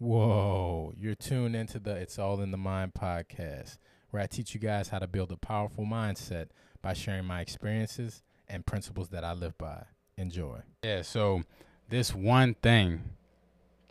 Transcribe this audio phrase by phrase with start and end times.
[0.00, 3.76] Whoa, you're tuned into the It's All in the Mind podcast,
[4.08, 6.46] where I teach you guys how to build a powerful mindset
[6.80, 9.82] by sharing my experiences and principles that I live by.
[10.16, 10.60] Enjoy.
[10.84, 11.42] Yeah, so
[11.90, 13.10] this one thing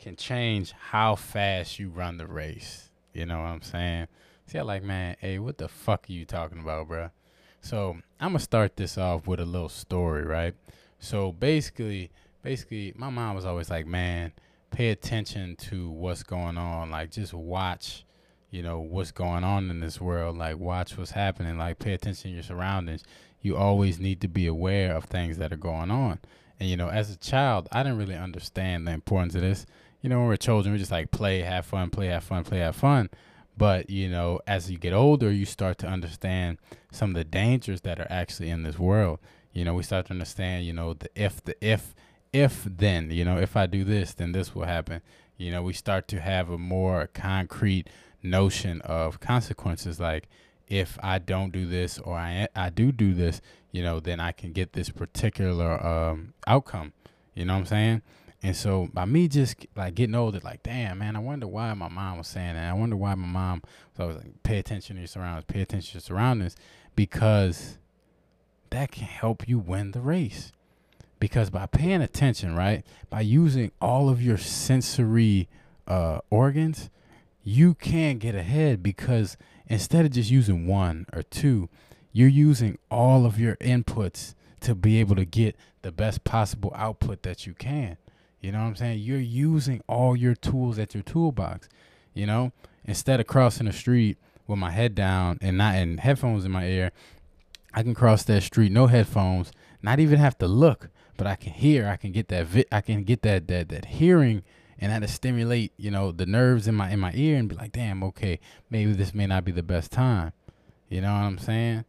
[0.00, 2.90] can change how fast you run the race.
[3.14, 4.08] You know what I'm saying?
[4.46, 7.10] See, I like, man, hey, what the fuck are you talking about, bro?
[7.60, 10.56] So I'm gonna start this off with a little story, right?
[10.98, 12.10] So basically,
[12.42, 14.32] basically, my mom was always like, man,
[14.70, 16.90] pay attention to what's going on.
[16.90, 18.04] Like, just watch,
[18.50, 20.36] you know, what's going on in this world.
[20.36, 21.58] Like, watch what's happening.
[21.58, 23.02] Like, pay attention to your surroundings.
[23.42, 26.20] You always need to be aware of things that are going on.
[26.58, 29.66] And, you know, as a child, I didn't really understand the importance of this.
[30.02, 32.58] You know, when we're children, we just like play, have fun, play, have fun, play,
[32.58, 33.10] have fun.
[33.56, 36.58] But, you know, as you get older, you start to understand
[36.92, 39.18] some of the dangers that are actually in this world.
[39.52, 41.94] You know, we start to understand, you know, the if, the if,
[42.32, 45.02] if then, you know, if I do this, then this will happen.
[45.36, 47.88] You know, we start to have a more concrete
[48.22, 50.28] notion of consequences like
[50.68, 53.40] if I don't do this or I I do do this,
[53.72, 56.92] you know, then I can get this particular um, outcome.
[57.34, 58.02] You know what I'm saying?
[58.42, 61.88] And so by me just like getting older, like, damn, man, I wonder why my
[61.88, 62.70] mom was saying that.
[62.70, 65.90] I wonder why my mom was always like, pay attention to your surroundings, pay attention
[65.90, 66.56] to your surroundings,
[66.96, 67.78] because
[68.70, 70.52] that can help you win the race.
[71.20, 75.48] Because by paying attention, right, by using all of your sensory
[75.86, 76.90] uh, organs,
[77.44, 79.36] you can get ahead because
[79.68, 81.68] instead of just using one or two,
[82.12, 87.22] you're using all of your inputs to be able to get the best possible output
[87.22, 87.96] that you can.
[88.40, 89.00] You know what I'm saying?
[89.00, 91.68] You're using all your tools at your toolbox.
[92.14, 92.52] You know,
[92.84, 96.66] instead of crossing the street with my head down and not and headphones in my
[96.66, 96.92] ear,
[97.72, 100.88] I can cross that street no headphones, not even have to look,
[101.20, 101.86] but I can hear.
[101.86, 104.42] I can get that vi- I can get that that that hearing
[104.78, 107.56] and that to stimulate, you know, the nerves in my in my ear and be
[107.56, 108.40] like, damn, okay,
[108.70, 110.32] maybe this may not be the best time.
[110.88, 111.84] You know what I'm saying?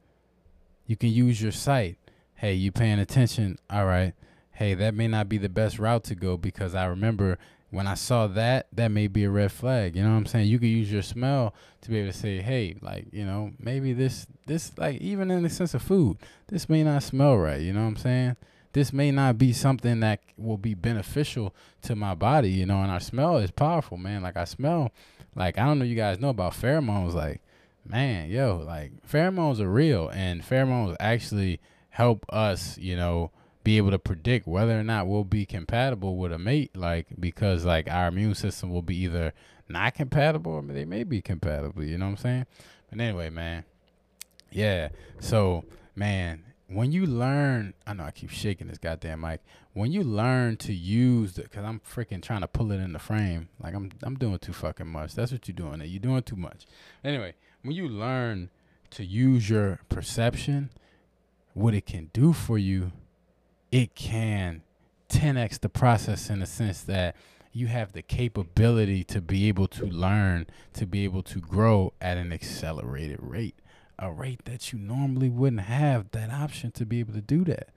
[0.86, 1.97] You can use your sight.
[2.36, 3.58] Hey, you paying attention?
[3.69, 4.14] All right
[4.62, 7.40] hey, that may not be the best route to go because I remember
[7.72, 9.96] when I saw that, that may be a red flag.
[9.96, 10.50] You know what I'm saying?
[10.50, 13.92] You could use your smell to be able to say, hey, like, you know, maybe
[13.94, 16.18] this, this, like, even in the sense of food,
[16.48, 17.59] this may not smell right.
[17.59, 18.36] You know what I'm saying?
[18.74, 22.92] This may not be something that will be beneficial to my body, you know, and
[22.92, 24.22] our smell is powerful, man.
[24.22, 24.92] Like, I smell,
[25.36, 27.14] like, I don't know you guys know about pheromones.
[27.14, 27.42] Like,
[27.86, 33.31] man, yo, like, pheromones are real, and pheromones actually help us, you know,
[33.64, 37.64] be able to predict whether or not we'll be compatible with a mate like because
[37.64, 39.34] like our immune system will be either
[39.70, 42.46] not compatible or they may be compatible you know what i'm saying
[42.90, 43.64] but anyway man
[44.52, 44.90] yeah
[45.20, 45.64] so
[45.96, 46.44] man
[46.74, 49.42] when you learn i know i keep shaking this goddamn mic.
[49.74, 53.00] When you learn to use the because i'm freaking trying to pull it in the
[53.00, 53.50] frame.
[53.62, 55.16] Like i'm i'm doing too fucking much.
[55.16, 56.66] That's what you're doing you're doing too much.
[57.04, 58.50] Anyway when you learn
[58.92, 60.70] to use your perception
[61.54, 62.92] what it can do for you
[63.72, 64.64] it can
[65.10, 67.16] 10x the process in the sense that
[67.54, 72.18] you have the capability to be able to learn, to be able to grow at
[72.18, 73.56] an accelerated rate,
[74.01, 77.69] a rate that you normally wouldn't have that option to be able to do that.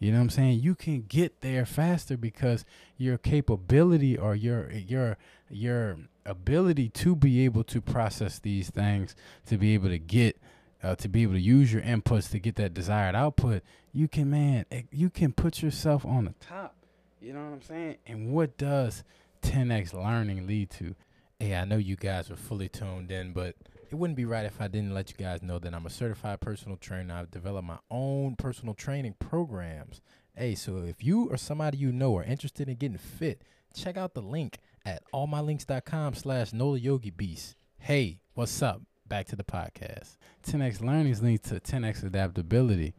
[0.00, 0.60] You know what I'm saying?
[0.60, 2.64] You can get there faster because
[2.98, 5.16] your capability or your your
[5.50, 9.16] your ability to be able to process these things,
[9.46, 10.38] to be able to get
[10.82, 13.62] uh, to be able to use your inputs to get that desired output,
[13.92, 16.74] you can, man, eh, you can put yourself on the top.
[17.20, 17.96] You know what I'm saying?
[18.06, 19.02] And what does
[19.42, 20.94] 10x learning lead to?
[21.40, 23.56] Hey, I know you guys are fully tuned in, but
[23.90, 26.40] it wouldn't be right if I didn't let you guys know that I'm a certified
[26.40, 27.14] personal trainer.
[27.14, 30.00] I've developed my own personal training programs.
[30.36, 33.42] Hey, so if you or somebody you know are interested in getting fit,
[33.74, 37.56] check out the link at allmylinks.com slash Nola Yogi Beast.
[37.78, 38.82] Hey, what's up?
[39.08, 40.16] back to the podcast.
[40.46, 42.94] 10x learnings leads to 10x adaptability.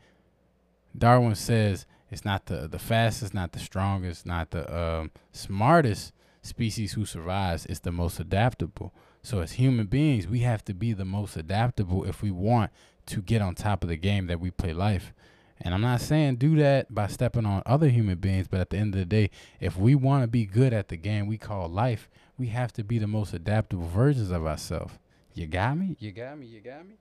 [0.98, 6.94] Darwin says it's not the the fastest, not the strongest, not the um, smartest species
[6.94, 7.66] who survives.
[7.68, 8.94] It's the most adaptable.
[9.22, 12.72] So as human beings, we have to be the most adaptable if we want
[13.08, 15.14] to get on top of the game that we play life.
[15.62, 18.78] And I'm not saying do that by stepping on other human beings, but at the
[18.78, 19.30] end of the day,
[19.60, 22.08] if we want to be good at the game we call life,
[22.38, 24.94] we have to be the most adaptable versions of ourselves.
[25.34, 25.98] You got me?
[26.00, 26.48] You got me?
[26.48, 26.96] You got me?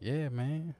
[0.00, 0.74] Yeah, man.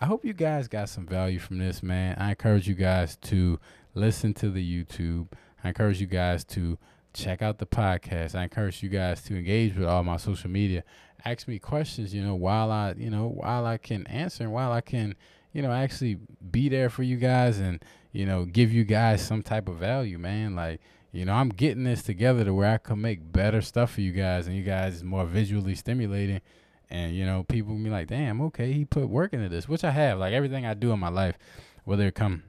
[0.00, 2.16] I hope you guys got some value from this, man.
[2.18, 3.58] I encourage you guys to
[3.94, 5.28] listen to the YouTube.
[5.62, 6.76] I encourage you guys to
[7.16, 8.34] check out the podcast.
[8.34, 10.84] I encourage you guys to engage with all my social media.
[11.24, 14.70] Ask me questions, you know, while I, you know, while I can answer and while
[14.70, 15.16] I can,
[15.52, 16.18] you know, actually
[16.50, 17.82] be there for you guys and,
[18.12, 20.54] you know, give you guys some type of value, man.
[20.54, 20.80] Like,
[21.12, 24.12] You know, I'm getting this together to where I can make better stuff for you
[24.12, 26.42] guys, and you guys is more visually stimulating.
[26.90, 29.92] And you know, people be like, "Damn, okay, he put work into this," which I
[29.92, 30.18] have.
[30.18, 31.38] Like everything I do in my life,
[31.84, 32.42] whether it come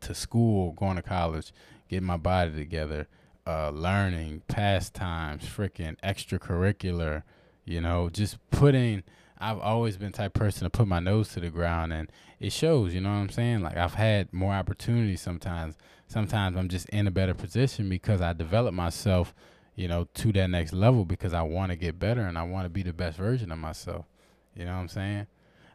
[0.00, 1.52] to school, going to college,
[1.88, 3.06] getting my body together,
[3.46, 7.22] uh, learning, pastimes, freaking extracurricular,
[7.64, 9.02] you know, just putting.
[9.38, 12.94] I've always been type person to put my nose to the ground, and it shows.
[12.94, 13.62] You know what I'm saying?
[13.62, 15.76] Like I've had more opportunities sometimes.
[16.06, 19.34] Sometimes I'm just in a better position because I develop myself,
[19.74, 22.66] you know, to that next level because I want to get better and I want
[22.66, 24.04] to be the best version of myself.
[24.54, 25.26] You know what I'm saying?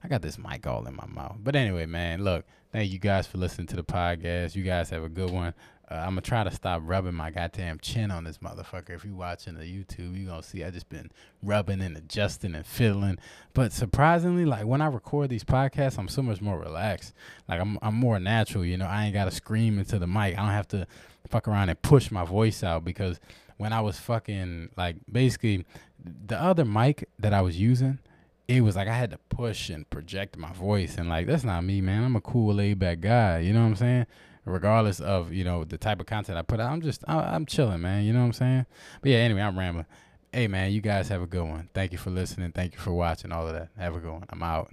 [0.04, 1.38] I got this mic all in my mouth.
[1.40, 4.56] But anyway, man, look, thank you guys for listening to the podcast.
[4.56, 5.54] You guys have a good one.
[5.90, 8.90] Uh, I'm gonna try to stop rubbing my goddamn chin on this motherfucker.
[8.90, 11.12] If you're watching the YouTube, you gonna see I just been
[11.42, 13.18] rubbing and adjusting and fiddling.
[13.54, 17.14] But surprisingly, like when I record these podcasts, I'm so much more relaxed.
[17.48, 18.66] Like I'm I'm more natural.
[18.66, 20.38] You know, I ain't gotta scream into the mic.
[20.38, 20.88] I don't have to
[21.30, 23.20] fuck around and push my voice out because
[23.58, 25.66] when I was fucking like basically
[26.04, 28.00] the other mic that I was using
[28.48, 31.64] it was like I had to push and project my voice, and like that's not
[31.64, 32.04] me, man.
[32.04, 33.40] I'm a cool, laid back guy.
[33.40, 34.06] You know what I'm saying?
[34.48, 36.72] Regardless of you know the type of content I put out.
[36.72, 38.04] I'm just I, am chilling, man.
[38.04, 38.66] You know what I'm saying?
[39.02, 39.86] But yeah, anyway, I'm rambling.
[40.32, 41.70] Hey, man, you guys have a good one.
[41.74, 42.52] Thank you for listening.
[42.52, 43.32] Thank you for watching.
[43.32, 43.70] All of that.
[43.78, 44.26] Have a good one.
[44.30, 44.72] I'm out.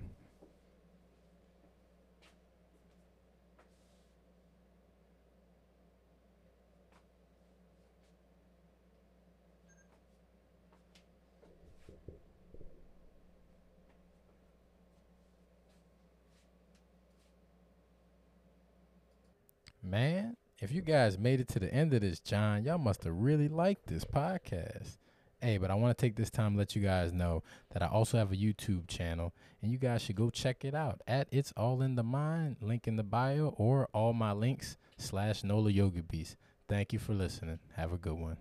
[19.84, 23.14] Man, if you guys made it to the end of this, John, y'all must have
[23.14, 24.96] really liked this podcast.
[25.42, 27.42] Hey, but I want to take this time to let you guys know
[27.72, 31.02] that I also have a YouTube channel, and you guys should go check it out
[31.06, 35.44] at It's All in the Mind, link in the bio, or all my links slash
[35.44, 36.36] Nola Yoga Beast.
[36.66, 37.58] Thank you for listening.
[37.76, 38.38] Have a good one.